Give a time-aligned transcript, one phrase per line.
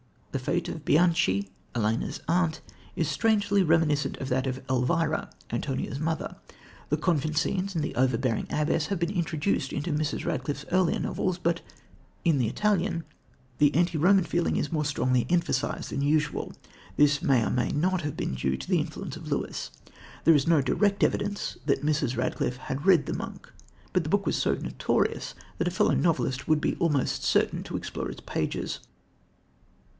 [0.31, 2.61] The fate of Bianchi, Ellena's aunt,
[2.95, 6.37] is strangely reminiscent of that of Elvira, Antonia's mother.
[6.89, 10.25] The convent scenes and the overbearing abbess had been introduced into Mrs.
[10.25, 11.61] Radcliffe's earlier novels; but
[12.25, 13.03] in The Italian,
[13.59, 16.53] the anti Roman feeling is more strongly emphasised than usual.
[16.95, 19.69] This may or may not have been due to the influence of Lewis.
[20.23, 22.17] There is no direct evidence that Mrs.
[22.17, 23.51] Radcliffe had read The Monk,
[23.93, 27.77] but the book was so notorious that a fellow novelist would be almost certain to
[27.77, 28.79] explore its pages.